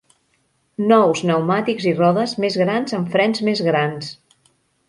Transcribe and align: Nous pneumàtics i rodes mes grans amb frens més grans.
Nous 0.91 1.11
pneumàtics 1.25 1.87
i 1.91 1.95
rodes 1.99 2.35
mes 2.45 2.57
grans 2.65 2.99
amb 3.01 3.15
frens 3.17 3.47
més 3.51 3.63
grans. 3.71 4.13